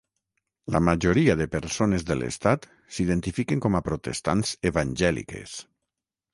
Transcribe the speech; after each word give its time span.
La 0.75 0.79
majoria 0.87 1.35
de 1.41 1.47
persones 1.57 2.07
de 2.07 2.17
l'estat 2.23 2.67
s'identifiquen 2.97 3.63
com 3.69 3.79
a 3.79 3.85
protestants 3.91 4.59
evangèliques. 4.75 5.59